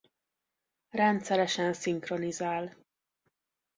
Rendszeresen 0.89 1.73
szinkronizál. 1.73 2.75